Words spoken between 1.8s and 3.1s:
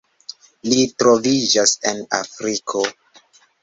en Afriko.